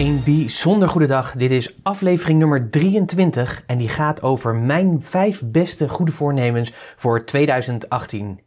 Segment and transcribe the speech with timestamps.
[0.00, 1.32] Een bijzonder goede dag.
[1.36, 7.24] Dit is aflevering nummer 23 en die gaat over mijn vijf beste goede voornemens voor
[7.24, 8.40] 2018.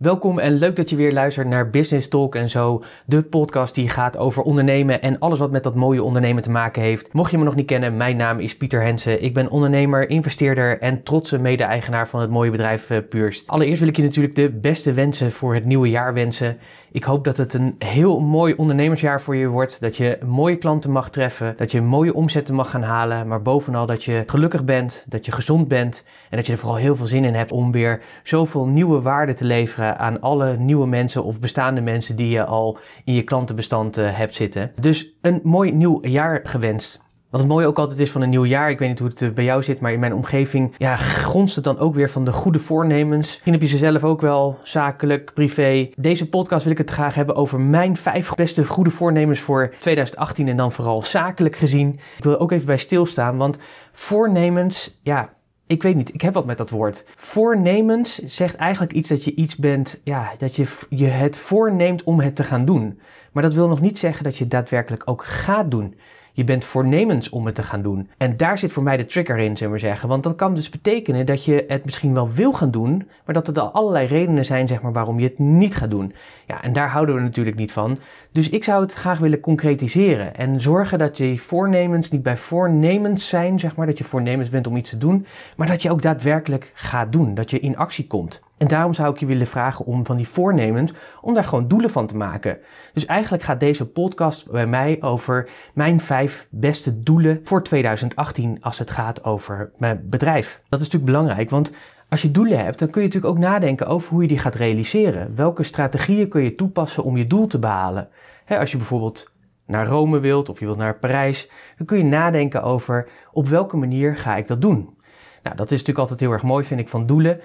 [0.00, 3.88] Welkom en leuk dat je weer luistert naar Business Talk en zo, de podcast die
[3.88, 7.12] gaat over ondernemen en alles wat met dat mooie ondernemen te maken heeft.
[7.12, 9.22] Mocht je me nog niet kennen, mijn naam is Pieter Hensen.
[9.22, 13.48] Ik ben ondernemer, investeerder en trotse mede-eigenaar van het mooie bedrijf uh, Purst.
[13.48, 16.58] Allereerst wil ik je natuurlijk de beste wensen voor het nieuwe jaar wensen.
[16.92, 20.90] Ik hoop dat het een heel mooi ondernemersjaar voor je wordt, dat je mooie klanten
[20.90, 25.06] mag treffen, dat je mooie omzetten mag gaan halen, maar bovenal dat je gelukkig bent,
[25.08, 27.72] dat je gezond bent en dat je er vooral heel veel zin in hebt om
[27.72, 32.44] weer zoveel nieuwe waarde te leveren aan alle nieuwe mensen of bestaande mensen die je
[32.44, 34.72] al in je klantenbestand uh, hebt zitten.
[34.80, 37.08] Dus een mooi nieuw jaar gewenst.
[37.30, 39.22] Wat het mooie ook altijd is van een nieuw jaar, ik weet niet hoe het
[39.22, 42.24] eh, bij jou zit, maar in mijn omgeving ja, gonst het dan ook weer van
[42.24, 43.26] de goede voornemens.
[43.26, 45.90] Misschien heb je ze zelf ook wel, zakelijk, privé.
[45.96, 50.48] Deze podcast wil ik het graag hebben over mijn vijf beste goede voornemens voor 2018
[50.48, 52.00] en dan vooral zakelijk gezien.
[52.16, 53.58] Ik wil ook even bij stilstaan, want
[53.92, 55.32] voornemens, ja,
[55.70, 57.04] ik weet niet, ik heb wat met dat woord.
[57.16, 62.20] Voornemens zegt eigenlijk iets dat je iets bent, ja, dat je je het voorneemt om
[62.20, 63.00] het te gaan doen.
[63.32, 65.94] Maar dat wil nog niet zeggen dat je het daadwerkelijk ook gaat doen.
[66.40, 68.10] Je bent voornemens om het te gaan doen.
[68.16, 70.08] En daar zit voor mij de trigger in, zullen we zeggen.
[70.08, 73.48] Want dat kan dus betekenen dat je het misschien wel wil gaan doen, maar dat
[73.48, 76.12] er al allerlei redenen zijn, zeg maar, waarom je het niet gaat doen.
[76.46, 77.96] Ja, en daar houden we natuurlijk niet van.
[78.32, 83.28] Dus ik zou het graag willen concretiseren en zorgen dat je voornemens niet bij voornemens
[83.28, 85.26] zijn, zeg maar, dat je voornemens bent om iets te doen,
[85.56, 88.42] maar dat je ook daadwerkelijk gaat doen, dat je in actie komt.
[88.60, 91.90] En daarom zou ik je willen vragen om van die voornemens, om daar gewoon doelen
[91.90, 92.58] van te maken.
[92.92, 98.78] Dus eigenlijk gaat deze podcast bij mij over mijn vijf beste doelen voor 2018 als
[98.78, 100.60] het gaat over mijn bedrijf.
[100.68, 101.72] Dat is natuurlijk belangrijk, want
[102.08, 104.54] als je doelen hebt, dan kun je natuurlijk ook nadenken over hoe je die gaat
[104.54, 105.36] realiseren.
[105.36, 108.08] Welke strategieën kun je toepassen om je doel te behalen?
[108.46, 109.34] als je bijvoorbeeld
[109.66, 113.76] naar Rome wilt of je wilt naar Parijs, dan kun je nadenken over op welke
[113.76, 114.98] manier ga ik dat doen.
[115.42, 117.40] Nou, dat is natuurlijk altijd heel erg mooi, vind ik, van doelen.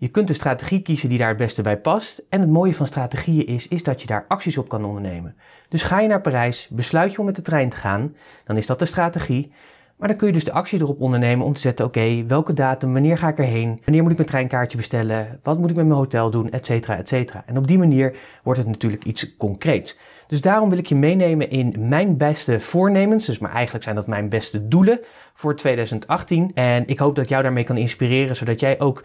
[0.00, 2.22] Je kunt de strategie kiezen die daar het beste bij past.
[2.28, 5.36] En het mooie van strategieën is, is dat je daar acties op kan ondernemen.
[5.68, 8.66] Dus ga je naar Parijs, besluit je om met de trein te gaan, dan is
[8.66, 9.52] dat de strategie.
[9.96, 12.92] Maar dan kun je dus de actie erop ondernemen om te zetten, oké, welke datum,
[12.92, 15.98] wanneer ga ik erheen, wanneer moet ik mijn treinkaartje bestellen, wat moet ik met mijn
[15.98, 17.42] hotel doen, et cetera, et cetera.
[17.46, 19.98] En op die manier wordt het natuurlijk iets concreets.
[20.26, 24.06] Dus daarom wil ik je meenemen in mijn beste voornemens, dus maar eigenlijk zijn dat
[24.06, 25.00] mijn beste doelen
[25.34, 26.50] voor 2018.
[26.54, 29.04] En ik hoop dat ik jou daarmee kan inspireren, zodat jij ook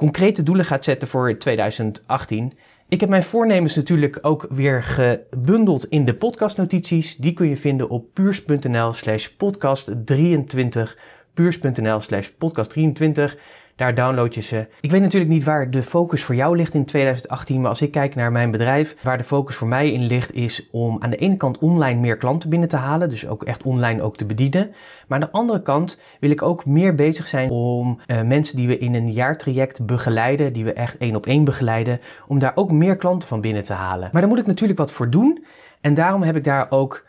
[0.00, 2.52] concrete doelen gaat zetten voor 2018.
[2.88, 7.16] Ik heb mijn voornemens natuurlijk ook weer gebundeld in de podcastnotities.
[7.16, 10.98] Die kun je vinden op puurs.nl slash podcast 23.
[11.34, 13.36] Puurs.nl slash podcast 23.
[13.80, 14.66] Daar download je ze.
[14.80, 17.90] Ik weet natuurlijk niet waar de focus voor jou ligt in 2018, maar als ik
[17.90, 21.16] kijk naar mijn bedrijf, waar de focus voor mij in ligt, is om aan de
[21.16, 24.70] ene kant online meer klanten binnen te halen, dus ook echt online ook te bedienen.
[25.08, 28.68] Maar aan de andere kant wil ik ook meer bezig zijn om uh, mensen die
[28.68, 32.70] we in een jaartraject begeleiden, die we echt één op één begeleiden, om daar ook
[32.70, 34.08] meer klanten van binnen te halen.
[34.12, 35.44] Maar daar moet ik natuurlijk wat voor doen.
[35.80, 37.04] En daarom heb ik daar ook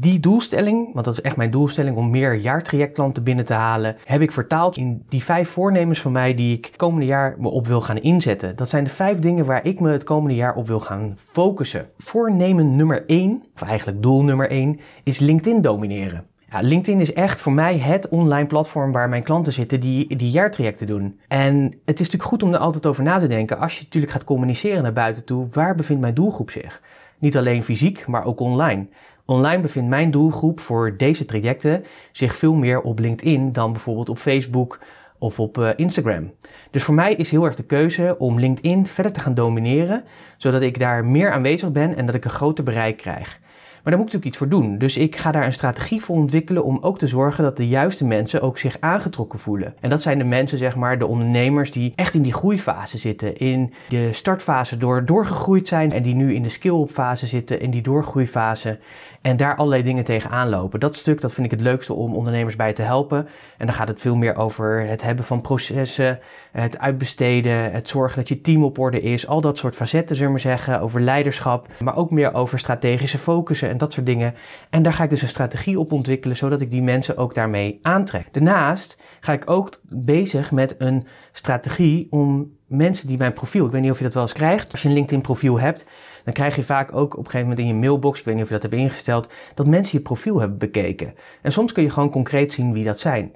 [0.00, 4.20] die doelstelling, want dat is echt mijn doelstelling om meer jaartrajectklanten binnen te halen, heb
[4.20, 7.80] ik vertaald in die vijf voornemens van mij die ik komende jaar me op wil
[7.80, 8.56] gaan inzetten.
[8.56, 11.88] Dat zijn de vijf dingen waar ik me het komende jaar op wil gaan focussen.
[11.98, 16.26] Voornemen nummer één, of eigenlijk doel nummer één, is LinkedIn domineren.
[16.52, 20.30] Ja, LinkedIn is echt voor mij het online platform waar mijn klanten zitten die, die
[20.30, 21.20] jaartrajecten doen.
[21.28, 24.12] En het is natuurlijk goed om er altijd over na te denken als je natuurlijk
[24.12, 26.82] gaat communiceren naar buiten toe, waar bevindt mijn doelgroep zich?
[27.18, 28.88] Niet alleen fysiek, maar ook online.
[29.26, 34.18] Online bevindt mijn doelgroep voor deze trajecten zich veel meer op LinkedIn dan bijvoorbeeld op
[34.18, 34.80] Facebook
[35.18, 36.32] of op uh, Instagram.
[36.70, 40.04] Dus voor mij is heel erg de keuze om LinkedIn verder te gaan domineren,
[40.36, 43.40] zodat ik daar meer aanwezig ben en dat ik een groter bereik krijg.
[43.82, 44.78] Maar daar moet ik natuurlijk iets voor doen.
[44.78, 48.04] Dus ik ga daar een strategie voor ontwikkelen om ook te zorgen dat de juiste
[48.04, 49.74] mensen ook zich aangetrokken voelen.
[49.80, 53.36] En dat zijn de mensen, zeg maar, de ondernemers die echt in die groeifase zitten.
[53.36, 57.70] In de startfase door doorgegroeid zijn en die nu in de skill-up fase zitten, in
[57.70, 58.78] die doorgroeifase.
[59.22, 60.80] En daar allerlei dingen tegenaan lopen.
[60.80, 63.28] Dat stuk, dat vind ik het leukste om ondernemers bij te helpen.
[63.58, 66.18] En dan gaat het veel meer over het hebben van processen,
[66.52, 69.26] het uitbesteden, het zorgen dat je team op orde is.
[69.26, 71.68] Al dat soort facetten, zullen we zeggen, over leiderschap.
[71.80, 74.34] Maar ook meer over strategische focussen en dat soort dingen.
[74.70, 77.78] En daar ga ik dus een strategie op ontwikkelen, zodat ik die mensen ook daarmee
[77.82, 78.28] aantrek.
[78.32, 83.82] Daarnaast ga ik ook bezig met een strategie om mensen die mijn profiel, ik weet
[83.82, 85.86] niet of je dat wel eens krijgt, als je een LinkedIn profiel hebt,
[86.24, 88.42] dan krijg je vaak ook op een gegeven moment in je mailbox, ik weet niet
[88.42, 91.14] of je dat hebt ingesteld, dat mensen je profiel hebben bekeken.
[91.42, 93.32] En soms kun je gewoon concreet zien wie dat zijn.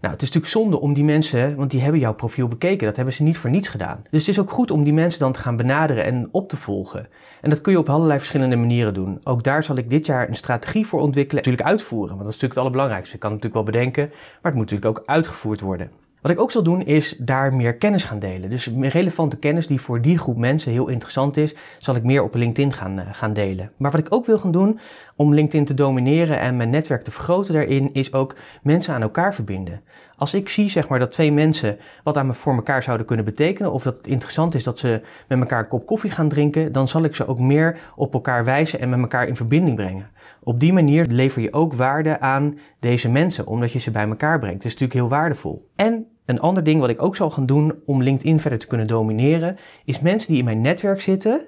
[0.00, 2.86] Nou, het is natuurlijk zonde om die mensen, want die hebben jouw profiel bekeken.
[2.86, 4.02] Dat hebben ze niet voor niets gedaan.
[4.10, 6.56] Dus het is ook goed om die mensen dan te gaan benaderen en op te
[6.56, 7.08] volgen.
[7.40, 9.20] En dat kun je op allerlei verschillende manieren doen.
[9.24, 11.42] Ook daar zal ik dit jaar een strategie voor ontwikkelen.
[11.44, 13.14] Natuurlijk uitvoeren, want dat is natuurlijk het allerbelangrijkste.
[13.14, 15.90] Ik kan het natuurlijk wel bedenken, maar het moet natuurlijk ook uitgevoerd worden.
[16.20, 18.50] Wat ik ook zal doen is daar meer kennis gaan delen.
[18.50, 22.34] Dus relevante kennis die voor die groep mensen heel interessant is, zal ik meer op
[22.34, 23.70] LinkedIn gaan, uh, gaan delen.
[23.76, 24.78] Maar wat ik ook wil gaan doen
[25.20, 29.34] om LinkedIn te domineren en mijn netwerk te vergroten daarin, is ook mensen aan elkaar
[29.34, 29.82] verbinden.
[30.16, 33.24] Als ik zie zeg maar, dat twee mensen wat aan me voor elkaar zouden kunnen
[33.24, 36.72] betekenen, of dat het interessant is dat ze met elkaar een kop koffie gaan drinken,
[36.72, 40.10] dan zal ik ze ook meer op elkaar wijzen en met elkaar in verbinding brengen.
[40.42, 44.38] Op die manier lever je ook waarde aan deze mensen, omdat je ze bij elkaar
[44.38, 44.62] brengt.
[44.62, 45.68] Het is natuurlijk heel waardevol.
[45.76, 48.86] En een ander ding wat ik ook zal gaan doen om LinkedIn verder te kunnen
[48.86, 51.46] domineren, is mensen die in mijn netwerk zitten,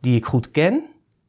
[0.00, 0.84] die ik goed ken,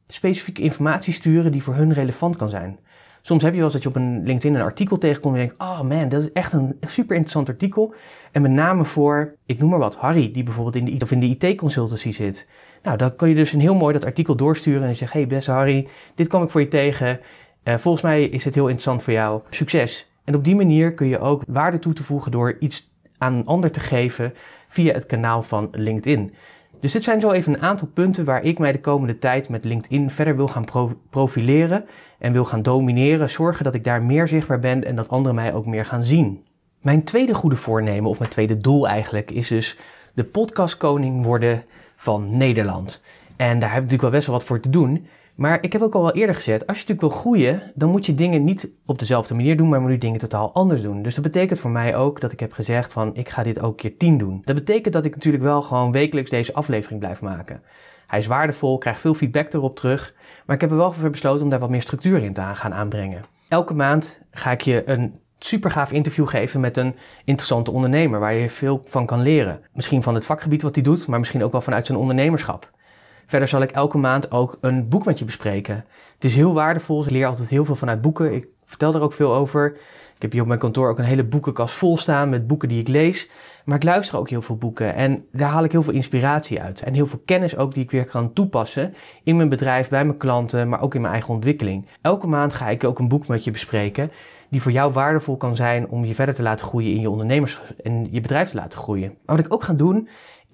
[0.08, 2.78] specifieke informatie sturen die voor hun relevant kan zijn.
[3.26, 5.62] Soms heb je wel eens dat je op een LinkedIn een artikel tegenkomt en denkt,
[5.62, 7.94] oh man, dat is echt een super interessant artikel.
[8.32, 11.20] En met name voor, ik noem maar wat, Harry, die bijvoorbeeld in de, of in
[11.20, 12.48] de IT-consultancy zit.
[12.82, 15.26] Nou, dan kan je dus een heel mooi dat artikel doorsturen en je zegt, hey
[15.26, 17.20] beste Harry, dit kwam ik voor je tegen.
[17.64, 19.42] Uh, volgens mij is het heel interessant voor jou.
[19.50, 20.10] Succes.
[20.24, 23.46] En op die manier kun je ook waarde toe te voegen door iets aan een
[23.46, 24.34] ander te geven
[24.68, 26.34] via het kanaal van LinkedIn.
[26.84, 29.64] Dus dit zijn zo even een aantal punten waar ik mij de komende tijd met
[29.64, 30.64] LinkedIn verder wil gaan
[31.10, 31.84] profileren
[32.18, 33.30] en wil gaan domineren.
[33.30, 36.44] Zorgen dat ik daar meer zichtbaar ben en dat anderen mij ook meer gaan zien.
[36.80, 39.78] Mijn tweede goede voornemen, of mijn tweede doel eigenlijk, is dus
[40.14, 41.64] de podcastkoning worden
[41.96, 43.00] van Nederland.
[43.36, 45.06] En daar heb ik natuurlijk wel best wel wat voor te doen.
[45.34, 48.06] Maar ik heb ook al wel eerder gezegd, als je natuurlijk wil groeien, dan moet
[48.06, 51.02] je dingen niet op dezelfde manier doen, maar moet je dingen totaal anders doen.
[51.02, 53.76] Dus dat betekent voor mij ook dat ik heb gezegd van, ik ga dit ook
[53.76, 54.42] keer 10 doen.
[54.44, 57.62] Dat betekent dat ik natuurlijk wel gewoon wekelijks deze aflevering blijf maken.
[58.06, 60.14] Hij is waardevol, krijg veel feedback erop terug,
[60.46, 62.74] maar ik heb er wel voor besloten om daar wat meer structuur in te gaan
[62.74, 63.24] aanbrengen.
[63.48, 68.34] Elke maand ga ik je een super gaaf interview geven met een interessante ondernemer waar
[68.34, 69.60] je veel van kan leren.
[69.72, 72.72] Misschien van het vakgebied wat hij doet, maar misschien ook wel vanuit zijn ondernemerschap.
[73.26, 75.84] Verder zal ik elke maand ook een boek met je bespreken.
[76.14, 77.04] Het is heel waardevol.
[77.04, 78.34] Ik leer altijd heel veel vanuit boeken.
[78.34, 79.72] Ik vertel er ook veel over.
[80.14, 82.80] Ik heb hier op mijn kantoor ook een hele boekenkast vol staan met boeken die
[82.80, 83.30] ik lees.
[83.64, 86.82] Maar ik luister ook heel veel boeken en daar haal ik heel veel inspiratie uit.
[86.82, 90.18] En heel veel kennis ook die ik weer kan toepassen in mijn bedrijf, bij mijn
[90.18, 91.88] klanten, maar ook in mijn eigen ontwikkeling.
[92.00, 94.10] Elke maand ga ik ook een boek met je bespreken
[94.50, 97.60] die voor jou waardevol kan zijn om je verder te laten groeien in je ondernemers
[97.82, 99.08] en je bedrijf te laten groeien.
[99.24, 100.08] Maar wat ik ook ga doen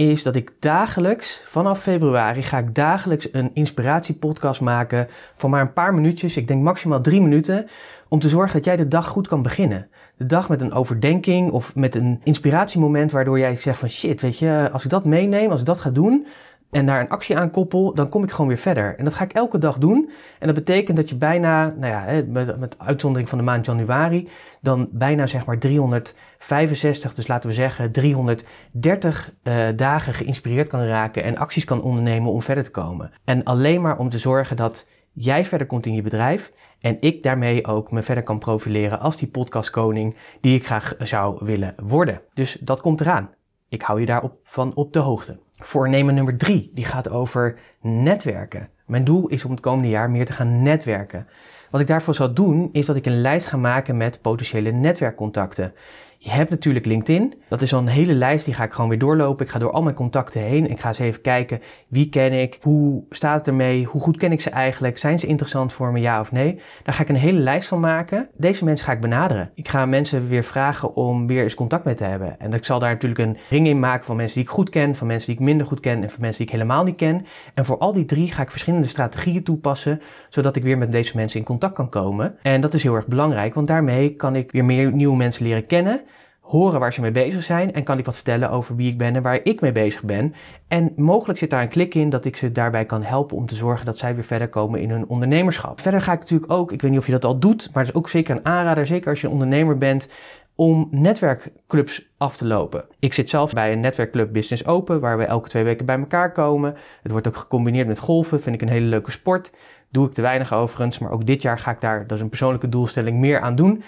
[0.09, 5.07] is dat ik dagelijks, vanaf februari, ga ik dagelijks een inspiratiepodcast maken
[5.37, 6.37] van maar een paar minuutjes.
[6.37, 7.67] Ik denk maximaal drie minuten.
[8.09, 9.89] Om te zorgen dat jij de dag goed kan beginnen.
[10.17, 14.39] De dag met een overdenking of met een inspiratiemoment waardoor jij zegt van shit, weet
[14.39, 16.27] je, als ik dat meeneem, als ik dat ga doen,
[16.71, 18.99] en daar een actie aan koppel, dan kom ik gewoon weer verder.
[18.99, 20.11] En dat ga ik elke dag doen.
[20.39, 24.29] En dat betekent dat je bijna, nou ja, met, met uitzondering van de maand januari,
[24.61, 30.85] dan bijna zeg maar 365, dus laten we zeggen 330 uh, eh, dagen geïnspireerd kan
[30.85, 33.13] raken en acties kan ondernemen om verder te komen.
[33.25, 37.23] En alleen maar om te zorgen dat jij verder komt in je bedrijf en ik
[37.23, 42.23] daarmee ook me verder kan profileren als die podcastkoning die ik graag zou willen worden.
[42.35, 43.31] Dus dat komt eraan.
[43.71, 45.39] Ik hou je daarop van op de hoogte.
[45.51, 48.69] Voornemen nummer drie, die gaat over netwerken.
[48.87, 51.27] Mijn doel is om het komende jaar meer te gaan netwerken.
[51.71, 55.75] Wat ik daarvoor zal doen, is dat ik een lijst ga maken met potentiële netwerkcontacten.
[56.23, 57.35] Je hebt natuurlijk LinkedIn.
[57.49, 59.45] Dat is al een hele lijst, die ga ik gewoon weer doorlopen.
[59.45, 60.71] Ik ga door al mijn contacten heen.
[60.71, 62.59] Ik ga eens even kijken, wie ken ik?
[62.61, 63.85] Hoe staat het ermee?
[63.85, 64.99] Hoe goed ken ik ze eigenlijk?
[64.99, 66.61] Zijn ze interessant voor me, ja of nee?
[66.83, 68.29] Daar ga ik een hele lijst van maken.
[68.37, 69.51] Deze mensen ga ik benaderen.
[69.55, 72.41] Ik ga mensen weer vragen om weer eens contact mee te hebben.
[72.41, 74.95] En ik zal daar natuurlijk een ring in maken van mensen die ik goed ken,
[74.95, 77.27] van mensen die ik minder goed ken en van mensen die ik helemaal niet ken.
[77.55, 81.17] En voor al die drie ga ik verschillende strategieën toepassen, zodat ik weer met deze
[81.17, 82.37] mensen in contact kan komen.
[82.43, 85.67] En dat is heel erg belangrijk, want daarmee kan ik weer meer nieuwe mensen leren
[85.67, 86.03] kennen
[86.51, 89.17] horen waar ze mee bezig zijn en kan ik wat vertellen over wie ik ben
[89.17, 90.35] en waar ik mee bezig ben.
[90.69, 93.55] En mogelijk zit daar een klik in dat ik ze daarbij kan helpen om te
[93.55, 95.81] zorgen dat zij weer verder komen in hun ondernemerschap.
[95.81, 97.93] Verder ga ik natuurlijk ook, ik weet niet of je dat al doet, maar het
[97.93, 100.09] is ook zeker een aanrader, zeker als je een ondernemer bent,
[100.55, 102.85] om netwerkclubs af te lopen.
[102.99, 106.33] Ik zit zelf bij een netwerkclub Business Open, waar we elke twee weken bij elkaar
[106.33, 106.77] komen.
[107.03, 109.53] Het wordt ook gecombineerd met golfen, vind ik een hele leuke sport.
[109.89, 112.29] Doe ik te weinig overigens, maar ook dit jaar ga ik daar, dat is een
[112.29, 113.83] persoonlijke doelstelling, meer aan doen.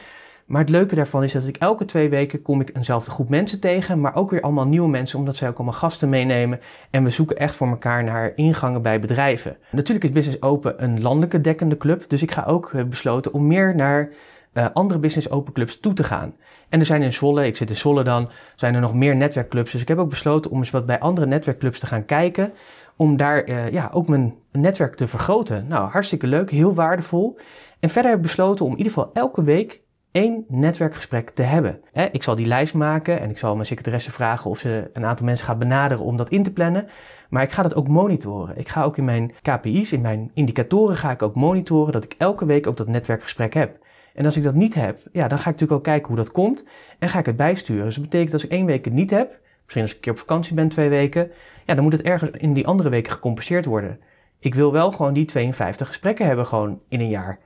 [0.52, 3.60] Maar het leuke daarvan is dat ik elke twee weken kom ik eenzelfde groep mensen
[3.60, 6.60] tegen, maar ook weer allemaal nieuwe mensen, omdat zij ook allemaal gasten meenemen.
[6.90, 9.56] En we zoeken echt voor elkaar naar ingangen bij bedrijven.
[9.70, 13.46] Natuurlijk is Business Open een landelijke dekkende club, dus ik ga ook eh, besloten om
[13.46, 14.08] meer naar
[14.52, 16.34] uh, andere Business Open clubs toe te gaan.
[16.68, 19.72] En er zijn in Zwolle, ik zit in Zwolle dan, zijn er nog meer netwerkclubs.
[19.72, 22.52] Dus ik heb ook besloten om eens wat bij andere netwerkclubs te gaan kijken.
[22.96, 25.66] Om daar uh, ja, ook mijn netwerk te vergroten.
[25.68, 27.38] Nou, hartstikke leuk, heel waardevol.
[27.80, 29.81] En verder heb ik besloten om in ieder geval elke week
[30.12, 31.80] één netwerkgesprek te hebben.
[32.12, 35.26] ik zal die lijst maken en ik zal mijn secretaresse vragen of ze een aantal
[35.26, 36.86] mensen gaat benaderen om dat in te plannen.
[37.28, 38.58] Maar ik ga dat ook monitoren.
[38.58, 42.14] Ik ga ook in mijn KPI's, in mijn indicatoren ga ik ook monitoren dat ik
[42.18, 43.78] elke week ook dat netwerkgesprek heb.
[44.14, 46.30] En als ik dat niet heb, ja, dan ga ik natuurlijk ook kijken hoe dat
[46.30, 46.64] komt
[46.98, 47.84] en ga ik het bijsturen.
[47.84, 50.02] Dus dat betekent dat als ik één week het niet heb, misschien als ik een
[50.02, 51.30] keer op vakantie ben twee weken,
[51.66, 54.00] ja, dan moet het ergens in die andere weken gecompenseerd worden.
[54.38, 57.38] Ik wil wel gewoon die 52 gesprekken hebben gewoon in een jaar.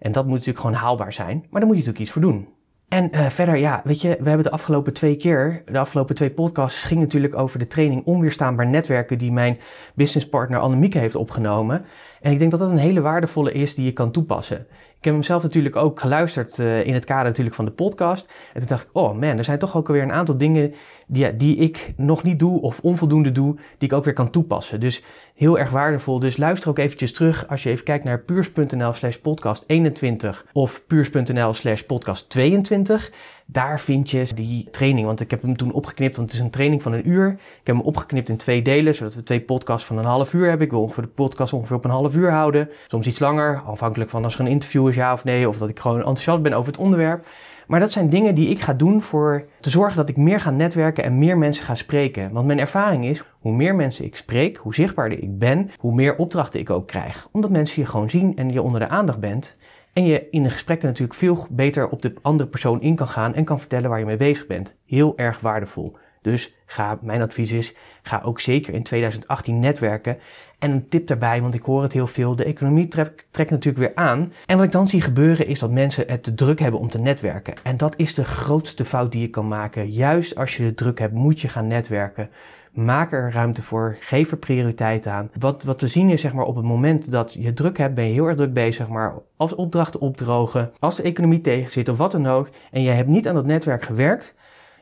[0.00, 2.48] En dat moet natuurlijk gewoon haalbaar zijn, maar daar moet je natuurlijk iets voor doen.
[2.88, 6.30] En uh, verder, ja, weet je, we hebben de afgelopen twee keer, de afgelopen twee
[6.30, 9.58] podcasts, ging natuurlijk over de training onweerstaanbaar netwerken die mijn
[9.94, 11.84] businesspartner Annemieke heeft opgenomen.
[12.20, 14.66] En ik denk dat dat een hele waardevolle is die je kan toepassen.
[15.00, 18.28] Ik heb hem zelf natuurlijk ook geluisterd uh, in het kader natuurlijk van de podcast.
[18.52, 20.74] En toen dacht ik, oh man, er zijn toch ook alweer een aantal dingen
[21.06, 24.80] die, die ik nog niet doe of onvoldoende doe, die ik ook weer kan toepassen.
[24.80, 25.02] Dus
[25.34, 26.18] heel erg waardevol.
[26.18, 30.86] Dus luister ook eventjes terug als je even kijkt naar puurs.nl slash podcast 21 of
[30.86, 33.12] puurs.nl slash podcast 22.
[33.52, 36.50] Daar vind je die training, want ik heb hem toen opgeknipt, want het is een
[36.50, 37.28] training van een uur.
[37.30, 40.48] Ik heb hem opgeknipt in twee delen, zodat we twee podcasts van een half uur
[40.48, 40.66] hebben.
[40.66, 42.68] Ik wil ongeveer de podcast ongeveer op een half uur houden.
[42.86, 45.68] Soms iets langer, afhankelijk van als er een interview is, ja of nee, of dat
[45.68, 47.26] ik gewoon enthousiast ben over het onderwerp.
[47.66, 50.50] Maar dat zijn dingen die ik ga doen voor te zorgen dat ik meer ga
[50.50, 52.32] netwerken en meer mensen ga spreken.
[52.32, 56.16] Want mijn ervaring is, hoe meer mensen ik spreek, hoe zichtbaarder ik ben, hoe meer
[56.16, 57.28] opdrachten ik ook krijg.
[57.32, 59.56] Omdat mensen je gewoon zien en je onder de aandacht bent.
[59.92, 63.34] En je in de gesprekken natuurlijk veel beter op de andere persoon in kan gaan
[63.34, 64.76] en kan vertellen waar je mee bezig bent.
[64.86, 65.96] Heel erg waardevol.
[66.22, 70.18] Dus ga, mijn advies is, ga ook zeker in 2018 netwerken.
[70.58, 73.86] En een tip daarbij, want ik hoor het heel veel, de economie trekt, trekt natuurlijk
[73.86, 74.32] weer aan.
[74.46, 76.98] En wat ik dan zie gebeuren is dat mensen het te druk hebben om te
[76.98, 77.54] netwerken.
[77.62, 79.90] En dat is de grootste fout die je kan maken.
[79.90, 82.30] Juist als je de druk hebt, moet je gaan netwerken.
[82.70, 83.96] Maak er ruimte voor.
[84.00, 85.30] Geef er prioriteit aan.
[85.38, 88.04] Wat, wat we zien is zeg maar op het moment dat je druk hebt, ben
[88.04, 88.88] je heel erg druk bezig.
[88.88, 92.50] Maar als opdrachten opdrogen, als de economie tegen zit of wat dan ook.
[92.70, 94.34] En je hebt niet aan dat netwerk gewerkt.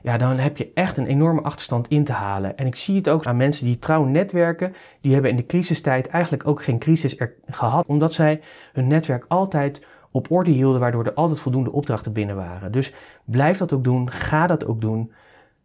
[0.03, 2.57] Ja, dan heb je echt een enorme achterstand in te halen.
[2.57, 4.75] En ik zie het ook aan mensen die trouw netwerken.
[5.01, 7.87] Die hebben in de crisistijd eigenlijk ook geen crisis er gehad.
[7.87, 8.41] Omdat zij
[8.73, 12.73] hun netwerk altijd op orde hielden, waardoor er altijd voldoende opdrachten binnen waren.
[12.73, 12.93] Dus
[13.25, 14.11] blijf dat ook doen.
[14.11, 15.13] Ga dat ook doen.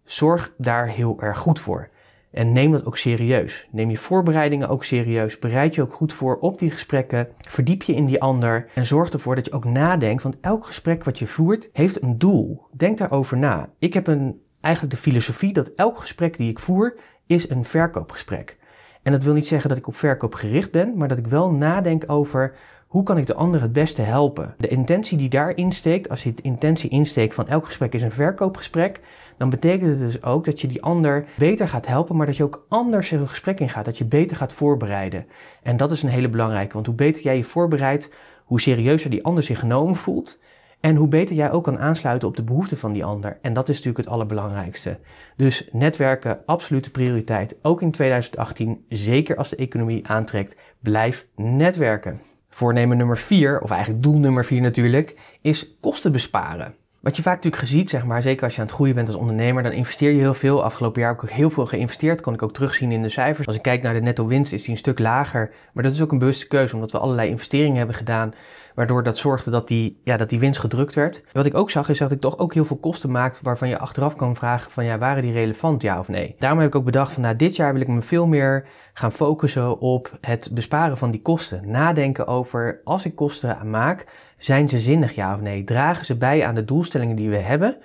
[0.03, 1.89] Zorg daar heel erg goed voor.
[2.34, 3.68] En neem dat ook serieus.
[3.72, 5.40] Neem je voorbereidingen ook serieus.
[5.40, 7.28] Bereid je ook goed voor op die gesprekken.
[7.40, 8.70] Verdiep je in die ander.
[8.74, 10.24] En zorg ervoor dat je ook nadenkt.
[10.24, 12.68] Want elk gesprek wat je voert heeft een doel.
[12.72, 13.70] Denk daarover na.
[13.80, 16.96] Ik heb een, eigenlijk de filosofie dat elk gesprek die ik voer
[17.28, 18.58] is een verkoopgesprek.
[19.04, 21.52] En dat wil niet zeggen dat ik op verkoop gericht ben, maar dat ik wel
[21.52, 22.56] nadenk over
[22.88, 24.56] hoe kan ik de ander het beste helpen?
[24.58, 28.12] De intentie die daarin steekt, als je de intentie insteekt van elk gesprek is een
[28.12, 29.02] verkoopgesprek,
[29.38, 32.44] dan betekent het dus ook dat je die ander beter gaat helpen, maar dat je
[32.44, 35.25] ook anders in een gesprek ingaat, dat je beter gaat voorbereiden.
[35.63, 38.12] En dat is een hele belangrijke, want hoe beter jij je voorbereidt,
[38.46, 40.40] hoe serieuzer die ander zich genomen voelt
[40.80, 43.38] en hoe beter jij ook kan aansluiten op de behoeften van die ander.
[43.42, 45.00] En dat is natuurlijk het allerbelangrijkste.
[45.36, 52.22] Dus netwerken, absolute prioriteit, ook in 2018, zeker als de economie aantrekt, blijf netwerken.
[52.50, 56.75] Voornemen nummer 4, of eigenlijk doel nummer 4 natuurlijk, is kosten besparen.
[57.03, 59.17] Wat je vaak natuurlijk ziet, zeg maar, zeker als je aan het groeien bent als
[59.17, 60.63] ondernemer, dan investeer je heel veel.
[60.63, 63.48] Afgelopen jaar heb ik ook heel veel geïnvesteerd, kon ik ook terugzien in de cijfers.
[63.48, 65.51] Als ik kijk naar de netto winst, is die een stuk lager.
[65.74, 68.33] Maar dat is ook een bewuste keuze, omdat we allerlei investeringen hebben gedaan
[68.75, 71.24] waardoor dat zorgde dat die, ja, dat die winst gedrukt werd.
[71.32, 73.80] Wat ik ook zag is dat ik toch ook heel veel kosten maak waarvan je
[73.80, 76.36] achteraf kan vragen van ja, waren die relevant ja of nee?
[76.39, 79.12] Daarom heb ik ook bedacht van nou, dit jaar wil ik me veel meer gaan
[79.12, 81.70] focussen op het besparen van die kosten.
[81.70, 85.63] Nadenken over als ik kosten maak, zijn ze zinnig ja of nee?
[85.63, 87.77] Dragen ze bij aan de doelstellingen die we hebben?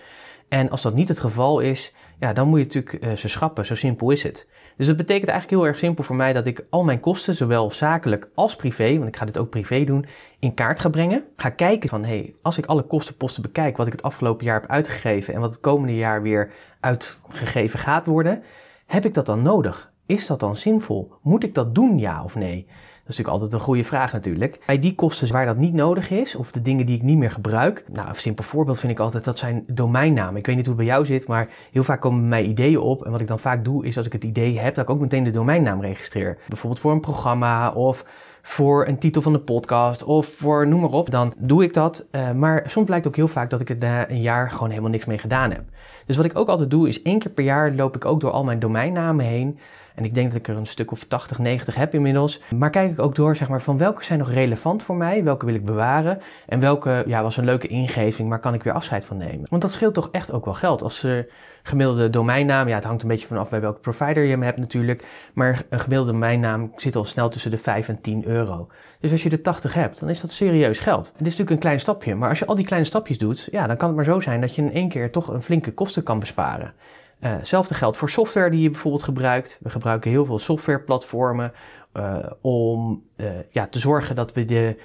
[0.48, 3.66] En als dat niet het geval is, ja, dan moet je natuurlijk uh, ze schrappen.
[3.66, 4.48] Zo simpel is het.
[4.76, 7.70] Dus dat betekent eigenlijk heel erg simpel voor mij dat ik al mijn kosten, zowel
[7.70, 10.06] zakelijk als privé, want ik ga dit ook privé doen,
[10.38, 11.24] in kaart ga brengen.
[11.36, 14.60] Ga kijken van, hé, hey, als ik alle kostenposten bekijk, wat ik het afgelopen jaar
[14.60, 18.42] heb uitgegeven en wat het komende jaar weer uitgegeven gaat worden,
[18.86, 19.92] heb ik dat dan nodig?
[20.06, 21.12] Is dat dan zinvol?
[21.22, 22.66] Moet ik dat doen, ja of nee?
[23.08, 24.60] Is natuurlijk altijd een goede vraag natuurlijk.
[24.66, 27.30] Bij die kosten waar dat niet nodig is, of de dingen die ik niet meer
[27.30, 27.84] gebruik.
[27.92, 30.36] Nou, een simpel voorbeeld vind ik altijd, dat zijn domeinnamen.
[30.36, 33.04] Ik weet niet hoe het bij jou zit, maar heel vaak komen mij ideeën op.
[33.04, 35.00] En wat ik dan vaak doe, is als ik het idee heb, dat ik ook
[35.00, 36.38] meteen de domeinnaam registreer.
[36.48, 38.04] Bijvoorbeeld voor een programma of
[38.48, 42.06] voor een titel van de podcast of voor noem maar op, dan doe ik dat.
[42.12, 44.90] Uh, maar soms blijkt ook heel vaak dat ik er na een jaar gewoon helemaal
[44.90, 45.62] niks mee gedaan heb.
[46.06, 48.30] Dus wat ik ook altijd doe is één keer per jaar loop ik ook door
[48.30, 49.58] al mijn domeinnamen heen.
[49.94, 52.40] En ik denk dat ik er een stuk of 80, 90 heb inmiddels.
[52.56, 55.46] Maar kijk ik ook door zeg maar, van welke zijn nog relevant voor mij, welke
[55.46, 59.04] wil ik bewaren en welke ja, was een leuke ingeving, maar kan ik weer afscheid
[59.04, 59.46] van nemen.
[59.50, 60.82] Want dat scheelt toch echt ook wel geld.
[60.82, 61.18] Als uh,
[61.68, 65.04] gemiddelde domeinnaam, ja het hangt een beetje vanaf bij welke provider je hem hebt natuurlijk,
[65.34, 68.68] maar een gemiddelde domeinnaam zit al snel tussen de 5 en 10 euro.
[69.00, 71.04] Dus als je er 80 hebt, dan is dat serieus geld.
[71.04, 73.66] Dit is natuurlijk een klein stapje, maar als je al die kleine stapjes doet, ja,
[73.66, 76.02] dan kan het maar zo zijn dat je in één keer toch een flinke kosten
[76.02, 76.72] kan besparen.
[77.20, 79.58] Uh, hetzelfde geldt voor software die je bijvoorbeeld gebruikt.
[79.62, 81.52] We gebruiken heel veel softwareplatformen
[81.94, 84.76] uh, om uh, ja, te zorgen dat we de.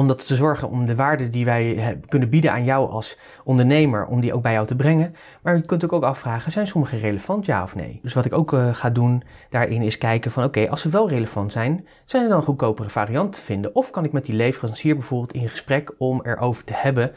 [0.00, 3.18] Ehm, om dat te zorgen om de waarde die wij kunnen bieden aan jou als
[3.44, 5.14] ondernemer, om die ook bij jou te brengen.
[5.42, 7.98] Maar je kunt ook afvragen, zijn sommige relevant, ja of nee?
[8.02, 11.52] Dus wat ik ook ga doen daarin is kijken van, oké, als ze wel relevant
[11.52, 13.74] zijn, zijn er dan goedkopere varianten te vinden?
[13.74, 17.12] Of kan ik met die leverancier bijvoorbeeld in gesprek om erover te hebben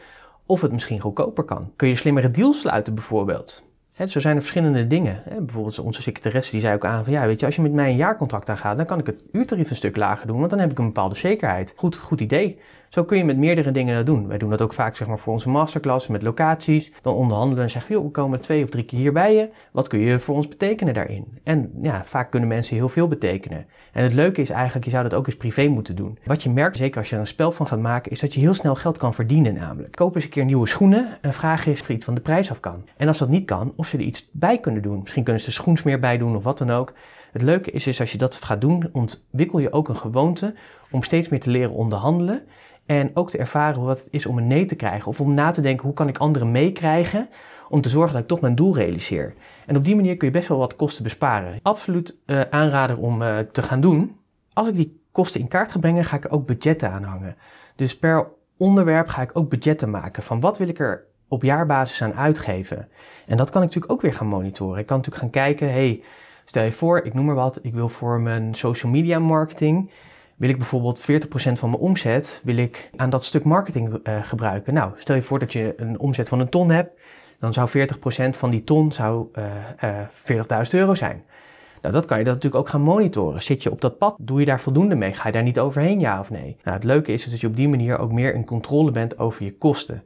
[0.46, 1.72] of het misschien goedkoper kan.
[1.76, 3.63] Kun je slimmere deals sluiten bijvoorbeeld?
[3.94, 5.22] He, zo zijn er verschillende dingen.
[5.24, 7.90] bijvoorbeeld onze secretaresse die zei ook aan van ja, weet je, als je met mij
[7.90, 10.70] een jaarcontract aangaat, dan kan ik het uurtarief een stuk lager doen, want dan heb
[10.70, 11.72] ik een bepaalde zekerheid.
[11.76, 12.58] Goed, goed idee.
[12.94, 14.28] Zo kun je met meerdere dingen doen.
[14.28, 16.92] Wij doen dat ook vaak zeg maar, voor onze masterclass met locaties.
[17.02, 19.50] Dan onderhandelen en zeggen, we komen twee of drie keer hier bij je.
[19.72, 21.38] Wat kun je voor ons betekenen daarin?
[21.42, 23.66] En ja, vaak kunnen mensen heel veel betekenen.
[23.92, 26.18] En het leuke is eigenlijk, je zou dat ook eens privé moeten doen.
[26.24, 28.40] Wat je merkt, zeker als je er een spel van gaat maken, is dat je
[28.40, 29.94] heel snel geld kan verdienen namelijk.
[29.94, 32.50] Koop eens een keer nieuwe schoenen en vraag eens of er iets van de prijs
[32.50, 32.84] af kan.
[32.96, 35.00] En als dat niet kan, of ze er iets bij kunnen doen.
[35.00, 36.94] Misschien kunnen ze er schoensmeer bij doen of wat dan ook.
[37.32, 40.54] Het leuke is, is als je dat gaat doen, ontwikkel je ook een gewoonte
[40.90, 42.42] om steeds meer te leren onderhandelen.
[42.86, 45.08] En ook te ervaren wat het is om een nee te krijgen.
[45.08, 47.28] Of om na te denken, hoe kan ik anderen meekrijgen
[47.68, 49.34] om te zorgen dat ik toch mijn doel realiseer.
[49.66, 51.58] En op die manier kun je best wel wat kosten besparen.
[51.62, 54.16] Absoluut uh, aanrader om uh, te gaan doen.
[54.52, 57.36] Als ik die kosten in kaart ga brengen, ga ik er ook budgetten aan hangen.
[57.76, 60.22] Dus per onderwerp ga ik ook budgetten maken.
[60.22, 62.88] Van wat wil ik er op jaarbasis aan uitgeven?
[63.26, 64.78] En dat kan ik natuurlijk ook weer gaan monitoren.
[64.78, 66.02] Ik kan natuurlijk gaan kijken, hey,
[66.44, 69.90] stel je voor, ik noem maar wat, ik wil voor mijn social media marketing
[70.36, 74.74] wil ik bijvoorbeeld 40% van mijn omzet wil ik aan dat stuk marketing uh, gebruiken.
[74.74, 77.00] Nou, stel je voor dat je een omzet van een ton hebt,
[77.38, 79.44] dan zou 40% van die ton zou, uh,
[79.84, 80.00] uh,
[80.64, 81.24] 40.000 euro zijn.
[81.82, 83.42] Nou, dat kan je dat natuurlijk ook gaan monitoren.
[83.42, 84.16] Zit je op dat pad?
[84.18, 85.14] Doe je daar voldoende mee?
[85.14, 86.56] Ga je daar niet overheen, ja of nee?
[86.62, 89.44] Nou, het leuke is dat je op die manier ook meer in controle bent over
[89.44, 90.02] je kosten.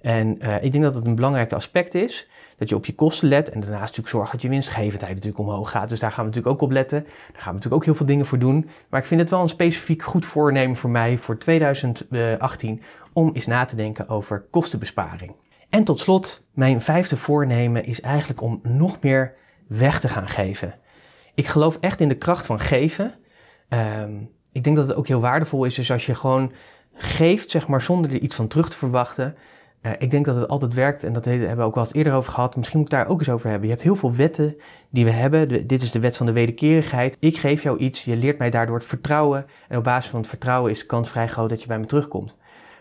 [0.00, 3.28] En uh, ik denk dat het een belangrijk aspect is dat je op je kosten
[3.28, 5.88] let en daarnaast natuurlijk zorg dat je winstgevendheid natuurlijk omhoog gaat.
[5.88, 7.02] Dus daar gaan we natuurlijk ook op letten.
[7.02, 8.68] Daar gaan we natuurlijk ook heel veel dingen voor doen.
[8.90, 12.82] Maar ik vind het wel een specifiek goed voornemen voor mij voor 2018
[13.12, 15.34] om eens na te denken over kostenbesparing.
[15.70, 19.34] En tot slot, mijn vijfde voornemen is eigenlijk om nog meer
[19.66, 20.74] weg te gaan geven.
[21.34, 23.14] Ik geloof echt in de kracht van geven.
[23.68, 26.52] Um, ik denk dat het ook heel waardevol is, dus als je gewoon
[26.94, 29.36] geeft, zeg maar, zonder er iets van terug te verwachten.
[29.82, 32.12] Uh, ik denk dat het altijd werkt en dat hebben we ook wel eens eerder
[32.12, 32.56] over gehad.
[32.56, 33.68] Misschien moet ik daar ook eens over hebben.
[33.68, 34.56] Je hebt heel veel wetten
[34.90, 35.66] die we hebben.
[35.66, 37.16] dit is de wet van de wederkerigheid.
[37.20, 39.46] Ik geef jou iets, je leert mij daardoor het vertrouwen.
[39.68, 41.86] En op basis van het vertrouwen is de kans vrij groot dat je bij me
[41.86, 42.36] terugkomt.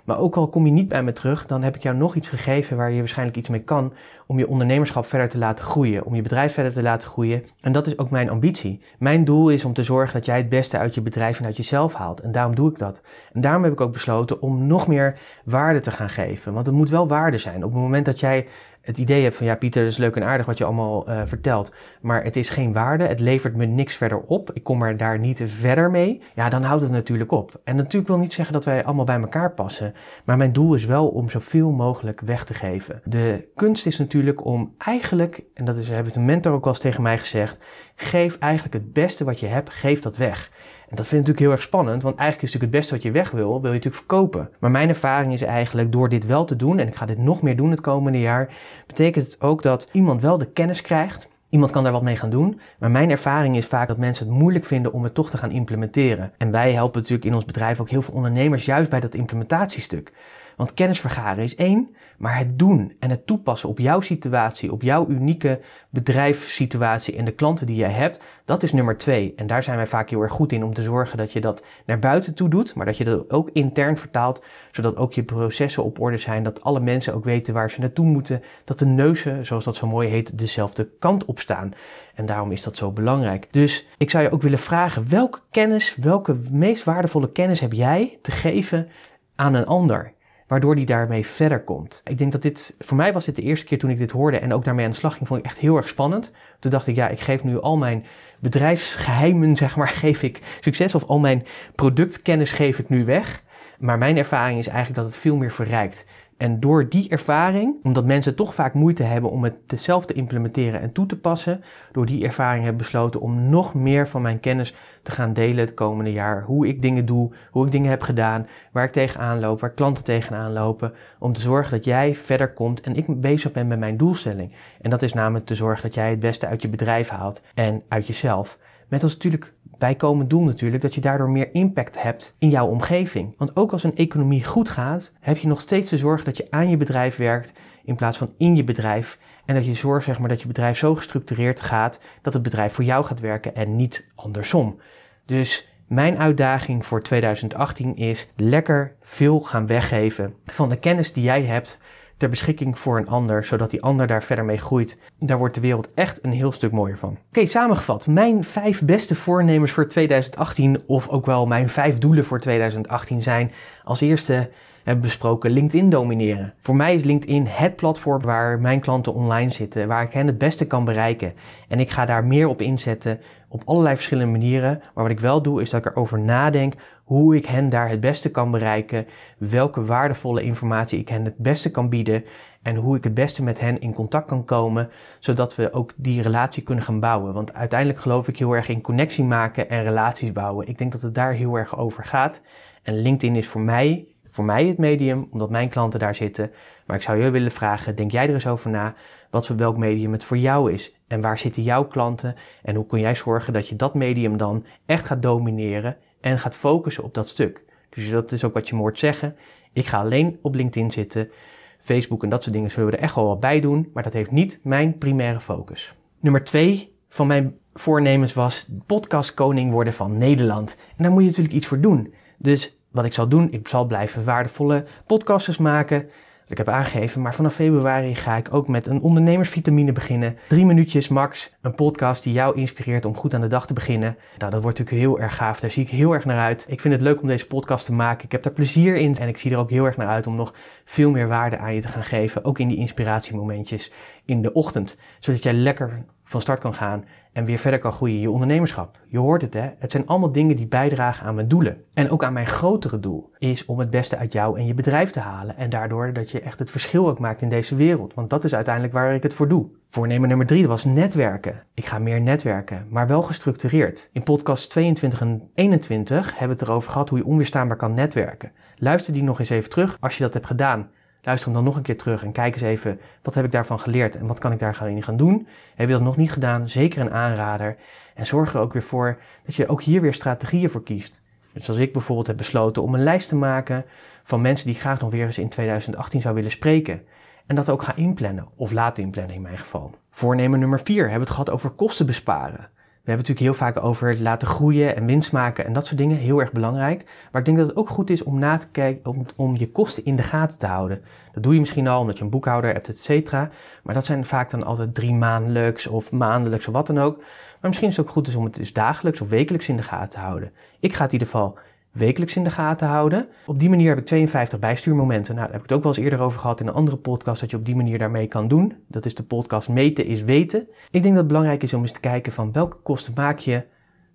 [0.09, 2.29] Maar ook al kom je niet bij me terug, dan heb ik jou nog iets
[2.29, 3.93] gegeven waar je waarschijnlijk iets mee kan
[4.27, 7.43] om je ondernemerschap verder te laten groeien, om je bedrijf verder te laten groeien.
[7.61, 8.81] En dat is ook mijn ambitie.
[8.99, 11.57] Mijn doel is om te zorgen dat jij het beste uit je bedrijf en uit
[11.57, 12.19] jezelf haalt.
[12.19, 13.01] En daarom doe ik dat.
[13.33, 16.53] En daarom heb ik ook besloten om nog meer waarde te gaan geven.
[16.53, 17.63] Want het moet wel waarde zijn.
[17.63, 18.47] Op het moment dat jij
[18.89, 21.21] het idee hebt van ja, Pieter, dat is leuk en aardig wat je allemaal uh,
[21.25, 21.71] vertelt,
[22.01, 25.19] maar het is geen waarde, het levert me niks verder op, ik kom er daar
[25.19, 27.61] niet verder mee, ja, dan houdt het natuurlijk op.
[27.63, 29.93] En natuurlijk wil niet zeggen dat wij allemaal bij elkaar passen,
[30.25, 33.01] maar mijn doel is wel om zoveel mogelijk weg te geven.
[33.03, 36.79] De kunst is natuurlijk om eigenlijk, en dat is, heeft een mentor ook al eens
[36.79, 37.59] tegen mij gezegd,
[37.95, 40.51] geef eigenlijk het beste wat je hebt, geef dat weg.
[40.89, 43.03] En dat vind ik natuurlijk heel erg spannend, want eigenlijk is natuurlijk het beste wat
[43.03, 44.49] je weg wil, wil je natuurlijk verkopen.
[44.59, 47.41] Maar mijn ervaring is eigenlijk door dit wel te doen, en ik ga dit nog
[47.41, 48.53] meer doen het komende jaar,
[48.87, 51.27] betekent het ook dat iemand wel de kennis krijgt.
[51.49, 54.35] Iemand kan daar wat mee gaan doen, maar mijn ervaring is vaak dat mensen het
[54.35, 56.31] moeilijk vinden om het toch te gaan implementeren.
[56.37, 60.13] En wij helpen natuurlijk in ons bedrijf ook heel veel ondernemers juist bij dat implementatiestuk.
[60.59, 64.81] Want kennis vergaren is één, maar het doen en het toepassen op jouw situatie, op
[64.81, 69.33] jouw unieke bedrijfssituatie en de klanten die jij hebt, dat is nummer twee.
[69.35, 71.63] En daar zijn wij vaak heel erg goed in om te zorgen dat je dat
[71.85, 75.83] naar buiten toe doet, maar dat je dat ook intern vertaalt, zodat ook je processen
[75.83, 79.45] op orde zijn, dat alle mensen ook weten waar ze naartoe moeten, dat de neuzen,
[79.45, 81.73] zoals dat zo mooi heet, dezelfde kant op staan.
[82.15, 83.47] En daarom is dat zo belangrijk.
[83.51, 88.17] Dus ik zou je ook willen vragen, welke kennis, welke meest waardevolle kennis heb jij
[88.21, 88.87] te geven
[89.35, 90.17] aan een ander?
[90.49, 92.01] Waardoor die daarmee verder komt.
[92.05, 94.39] Ik denk dat dit, voor mij was dit de eerste keer toen ik dit hoorde
[94.39, 96.31] en ook daarmee aan de slag ging, vond ik echt heel erg spannend.
[96.59, 98.05] Toen dacht ik, ja, ik geef nu al mijn
[98.39, 103.43] bedrijfsgeheimen, zeg maar, geef ik succes of al mijn productkennis geef ik nu weg.
[103.79, 106.05] Maar mijn ervaring is eigenlijk dat het veel meer verrijkt.
[106.39, 110.81] En door die ervaring, omdat mensen toch vaak moeite hebben om het zelf te implementeren
[110.81, 114.39] en toe te passen, door die ervaring heb ik besloten om nog meer van mijn
[114.39, 116.43] kennis te gaan delen het komende jaar.
[116.43, 120.03] Hoe ik dingen doe, hoe ik dingen heb gedaan, waar ik tegenaan loop, waar klanten
[120.03, 120.93] tegenaan lopen.
[121.19, 124.53] Om te zorgen dat jij verder komt en ik bezig ben met mijn doelstelling.
[124.81, 127.83] En dat is namelijk te zorgen dat jij het beste uit je bedrijf haalt en
[127.87, 128.57] uit jezelf.
[128.87, 133.33] Met als natuurlijk bijkomend doel natuurlijk dat je daardoor meer impact hebt in jouw omgeving.
[133.37, 136.47] Want ook als een economie goed gaat, heb je nog steeds de zorg dat je
[136.49, 139.17] aan je bedrijf werkt in plaats van in je bedrijf.
[139.45, 142.73] En dat je zorgt zeg maar, dat je bedrijf zo gestructureerd gaat dat het bedrijf
[142.73, 144.79] voor jou gaat werken en niet andersom.
[145.25, 151.41] Dus mijn uitdaging voor 2018 is lekker veel gaan weggeven van de kennis die jij
[151.41, 151.79] hebt
[152.19, 154.99] ter beschikking voor een ander, zodat die ander daar verder mee groeit.
[155.17, 157.17] Daar wordt de wereld echt een heel stuk mooier van.
[157.27, 158.07] Oké, samengevat.
[158.07, 163.51] Mijn vijf beste voornemens voor 2018, of ook wel mijn vijf doelen voor 2018 zijn
[163.83, 164.49] als eerste
[164.83, 166.53] hebben besproken LinkedIn domineren.
[166.59, 170.37] Voor mij is LinkedIn het platform waar mijn klanten online zitten, waar ik hen het
[170.37, 171.33] beste kan bereiken.
[171.67, 174.81] En ik ga daar meer op inzetten op allerlei verschillende manieren.
[174.93, 177.99] Maar wat ik wel doe, is dat ik erover nadenk hoe ik hen daar het
[177.99, 182.23] beste kan bereiken, welke waardevolle informatie ik hen het beste kan bieden
[182.61, 184.89] en hoe ik het beste met hen in contact kan komen,
[185.19, 187.33] zodat we ook die relatie kunnen gaan bouwen.
[187.33, 190.67] Want uiteindelijk geloof ik heel erg in connectie maken en relaties bouwen.
[190.67, 192.41] Ik denk dat het daar heel erg over gaat.
[192.83, 196.51] En LinkedIn is voor mij, voor mij het medium, omdat mijn klanten daar zitten.
[196.85, 198.95] Maar ik zou je willen vragen, denk jij er eens over na,
[199.29, 200.95] wat voor welk medium het voor jou is?
[201.07, 202.35] En waar zitten jouw klanten?
[202.63, 206.55] En hoe kun jij zorgen dat je dat medium dan echt gaat domineren en gaat
[206.55, 207.63] focussen op dat stuk.
[207.89, 209.35] Dus dat is ook wat je me hoort zeggen.
[209.73, 211.29] Ik ga alleen op LinkedIn zitten.
[211.77, 214.13] Facebook en dat soort dingen zullen we er echt wel wat bij doen, maar dat
[214.13, 215.93] heeft niet mijn primaire focus.
[216.19, 220.77] Nummer twee van mijn voornemens was podcast koning worden van Nederland.
[220.97, 222.13] En daar moet je natuurlijk iets voor doen.
[222.37, 226.09] Dus wat ik zal doen, ik zal blijven waardevolle podcasters maken
[226.49, 227.21] ik heb aangegeven.
[227.21, 230.37] Maar vanaf februari ga ik ook met een ondernemersvitamine beginnen.
[230.47, 231.53] Drie minuutjes max.
[231.61, 234.17] Een podcast die jou inspireert om goed aan de dag te beginnen.
[234.37, 235.59] Nou, dat wordt natuurlijk heel erg gaaf.
[235.59, 236.65] Daar zie ik heel erg naar uit.
[236.67, 238.25] Ik vind het leuk om deze podcast te maken.
[238.25, 239.17] Ik heb daar plezier in.
[239.17, 240.53] En ik zie er ook heel erg naar uit om nog
[240.85, 242.43] veel meer waarde aan je te gaan geven.
[242.43, 243.91] Ook in die inspiratiemomentjes
[244.25, 244.97] in de ochtend.
[245.19, 248.99] Zodat jij lekker van start kan gaan en weer verder kan groeien je ondernemerschap.
[249.07, 251.83] Je hoort het hè, het zijn allemaal dingen die bijdragen aan mijn doelen.
[251.93, 255.09] En ook aan mijn grotere doel is om het beste uit jou en je bedrijf
[255.09, 258.13] te halen en daardoor dat je echt het verschil ook maakt in deze wereld.
[258.13, 259.69] Want dat is uiteindelijk waar ik het voor doe.
[259.89, 261.63] Voornemen nummer drie was netwerken.
[261.73, 264.09] Ik ga meer netwerken, maar wel gestructureerd.
[264.13, 268.51] In podcast 22 en 21 hebben we het erover gehad hoe je onweerstaanbaar kan netwerken.
[268.75, 270.89] Luister die nog eens even terug als je dat hebt gedaan.
[271.21, 273.79] Luister hem dan nog een keer terug en kijk eens even wat heb ik daarvan
[273.79, 275.47] geleerd en wat kan ik daar gaan doen.
[275.75, 277.77] Heb je dat nog niet gedaan, zeker een aanrader.
[278.15, 281.21] En zorg er ook weer voor dat je ook hier weer strategieën voor kiest.
[281.53, 283.85] Dus zoals ik bijvoorbeeld heb besloten om een lijst te maken
[284.23, 287.01] van mensen die ik graag nog weer eens in 2018 zou willen spreken.
[287.45, 289.95] En dat ook ga inplannen, of laten inplannen in mijn geval.
[290.09, 292.69] Voornemen nummer 4 hebben we het gehad over kosten besparen.
[293.09, 295.97] We hebben het natuurlijk heel vaak over laten groeien en winst maken en dat soort
[295.97, 296.17] dingen.
[296.17, 297.05] Heel erg belangrijk.
[297.31, 299.71] Maar ik denk dat het ook goed is om na te kijken, om, om je
[299.71, 301.01] kosten in de gaten te houden.
[301.33, 303.49] Dat doe je misschien al omdat je een boekhouder hebt, et cetera.
[303.83, 307.17] Maar dat zijn vaak dan altijd drie maandelijks of maandelijks of wat dan ook.
[307.17, 310.09] Maar misschien is het ook goed om het dus dagelijks of wekelijks in de gaten
[310.09, 310.51] te houden.
[310.79, 311.57] Ik ga het in ieder geval
[311.91, 313.27] wekelijks in de gaten houden.
[313.45, 315.35] Op die manier heb ik 52 bijstuurmomenten.
[315.35, 317.41] Nou, daar heb ik het ook wel eens eerder over gehad in een andere podcast,
[317.41, 318.75] dat je op die manier daarmee kan doen.
[318.87, 320.67] Dat is de podcast Meten is Weten.
[320.91, 323.65] Ik denk dat het belangrijk is om eens te kijken van welke kosten maak je,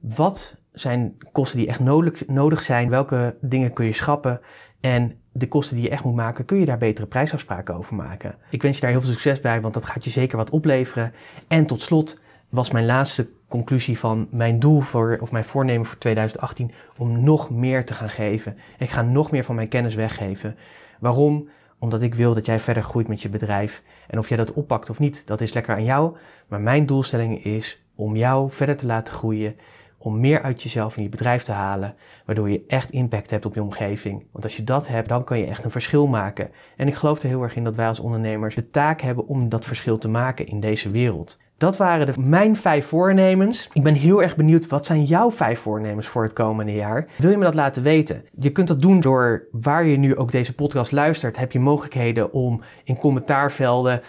[0.00, 4.40] wat zijn kosten die echt nodig, nodig zijn, welke dingen kun je schrappen
[4.80, 8.34] en de kosten die je echt moet maken, kun je daar betere prijsafspraken over maken.
[8.50, 11.12] Ik wens je daar heel veel succes bij, want dat gaat je zeker wat opleveren.
[11.48, 12.20] En tot slot
[12.54, 17.50] was mijn laatste conclusie van mijn doel voor, of mijn voornemen voor 2018 om nog
[17.50, 18.58] meer te gaan geven.
[18.78, 20.56] Ik ga nog meer van mijn kennis weggeven.
[21.00, 21.48] Waarom?
[21.78, 23.82] Omdat ik wil dat jij verder groeit met je bedrijf.
[24.08, 26.16] En of jij dat oppakt of niet, dat is lekker aan jou.
[26.48, 29.56] Maar mijn doelstelling is om jou verder te laten groeien.
[29.98, 31.94] Om meer uit jezelf en je bedrijf te halen.
[32.26, 34.26] Waardoor je echt impact hebt op je omgeving.
[34.32, 36.50] Want als je dat hebt, dan kan je echt een verschil maken.
[36.76, 39.48] En ik geloof er heel erg in dat wij als ondernemers de taak hebben om
[39.48, 41.42] dat verschil te maken in deze wereld.
[41.56, 43.68] Dat waren de, mijn vijf voornemens.
[43.72, 47.08] Ik ben heel erg benieuwd, wat zijn jouw vijf voornemens voor het komende jaar?
[47.16, 48.24] Wil je me dat laten weten?
[48.38, 51.36] Je kunt dat doen door waar je nu ook deze podcast luistert.
[51.36, 54.00] Heb je mogelijkheden om in commentaarvelden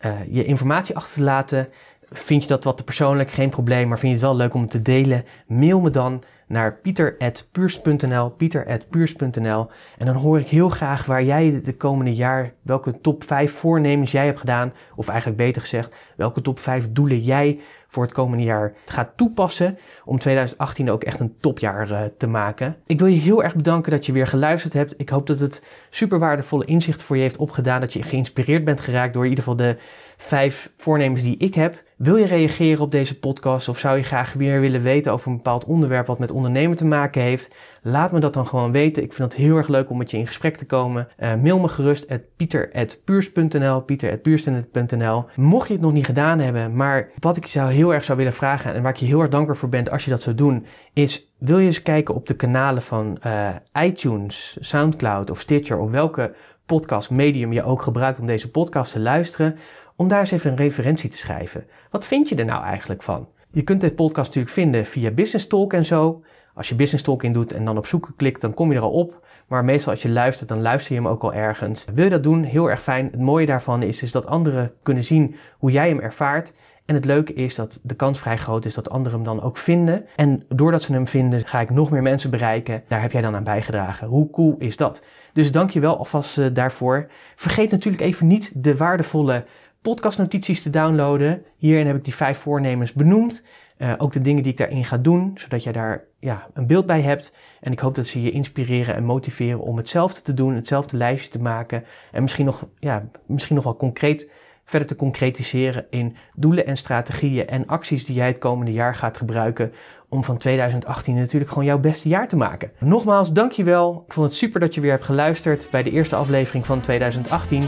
[0.00, 1.68] uh, je informatie achter te laten.
[2.10, 3.30] Vind je dat wat te persoonlijk?
[3.30, 5.24] Geen probleem, maar vind je het wel leuk om het te delen?
[5.46, 9.70] Mail me dan naar pieter.puurs.nl, pieter.puurs.nl.
[9.98, 14.12] En dan hoor ik heel graag waar jij de komende jaar, welke top 5 voornemens
[14.12, 14.72] jij hebt gedaan.
[14.96, 19.78] Of eigenlijk beter gezegd, welke top 5 doelen jij voor het komende jaar gaat toepassen
[20.04, 22.76] om 2018 ook echt een topjaar uh, te maken.
[22.86, 24.94] Ik wil je heel erg bedanken dat je weer geluisterd hebt.
[24.96, 28.80] Ik hoop dat het super waardevolle inzicht voor je heeft opgedaan, dat je geïnspireerd bent
[28.80, 29.76] geraakt door in ieder geval de
[30.16, 31.82] vijf voornemens die ik heb.
[31.96, 35.36] Wil je reageren op deze podcast of zou je graag weer willen weten over een
[35.36, 37.54] bepaald onderwerp wat met ondernemen te maken heeft?
[37.82, 39.02] Laat me dat dan gewoon weten.
[39.02, 41.08] Ik vind het heel erg leuk om met je in gesprek te komen.
[41.18, 45.24] Uh, mail me gerust at pieter.puurs.nl, pieter.puurs.nl.
[45.34, 48.32] Mocht je het nog niet gedaan hebben, maar wat ik jou heel erg zou willen
[48.32, 50.66] vragen en waar ik je heel erg dankbaar voor ben als je dat zou doen,
[50.92, 55.90] is wil je eens kijken op de kanalen van uh, iTunes, Soundcloud of Stitcher of
[55.90, 56.34] welke
[56.66, 59.56] podcast medium je ook gebruikt om deze podcast te luisteren,
[59.96, 61.64] om daar eens even een referentie te schrijven.
[61.90, 63.28] Wat vind je er nou eigenlijk van?
[63.52, 66.22] Je kunt dit podcast natuurlijk vinden via Business Talk en zo.
[66.54, 68.82] Als je Business Talk in doet en dan op zoeken klikt, dan kom je er
[68.82, 69.26] al op.
[69.48, 71.84] Maar meestal als je luistert, dan luister je hem ook al ergens.
[71.94, 72.42] Wil je dat doen?
[72.42, 73.08] Heel erg fijn.
[73.10, 76.52] Het mooie daarvan is, is dat anderen kunnen zien hoe jij hem ervaart.
[76.86, 79.56] En het leuke is dat de kans vrij groot is dat anderen hem dan ook
[79.56, 80.06] vinden.
[80.16, 82.82] En doordat ze hem vinden, ga ik nog meer mensen bereiken.
[82.88, 84.08] Daar heb jij dan aan bijgedragen.
[84.08, 85.04] Hoe cool is dat?
[85.32, 87.06] Dus dank je wel alvast uh, daarvoor.
[87.36, 89.44] Vergeet natuurlijk even niet de waardevolle
[89.82, 91.44] podcastnotities te downloaden.
[91.56, 93.44] Hierin heb ik die vijf voornemens benoemd.
[93.78, 96.86] Uh, ook de dingen die ik daarin ga doen, zodat jij daar ja, een beeld
[96.86, 97.34] bij hebt.
[97.60, 101.30] En ik hoop dat ze je inspireren en motiveren om hetzelfde te doen, hetzelfde lijstje
[101.30, 101.84] te maken.
[102.12, 104.30] En misschien nog, ja, misschien nog wel concreet
[104.64, 109.16] verder te concretiseren in doelen en strategieën en acties die jij het komende jaar gaat
[109.16, 109.72] gebruiken
[110.10, 112.70] om van 2018 natuurlijk gewoon jouw beste jaar te maken.
[112.78, 114.04] Nogmaals, dankjewel.
[114.06, 117.64] Ik vond het super dat je weer hebt geluisterd bij de eerste aflevering van 2018.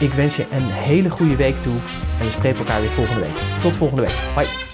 [0.00, 1.76] Ik wens je een hele goede week toe
[2.18, 3.62] en we spreken elkaar weer volgende week.
[3.62, 4.16] Tot volgende week.
[4.34, 4.71] Bye.